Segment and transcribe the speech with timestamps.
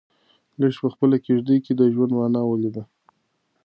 [0.59, 2.83] لښتې په خپله کيږدۍ کې د ژوند مانا ولیده.